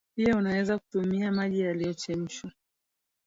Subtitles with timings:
[0.15, 2.51] pia unaweza tumia maji yaliyochemshwa